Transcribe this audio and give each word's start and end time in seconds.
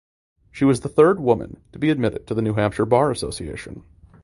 She 0.49 0.65
was 0.65 0.79
the 0.81 0.89
third 0.89 1.19
woman 1.19 1.57
to 1.73 1.77
be 1.77 1.91
admitted 1.91 2.25
to 2.25 2.33
the 2.33 2.41
New 2.41 2.55
Hampshire 2.55 2.87
Bar 2.87 3.11
Association. 3.11 3.83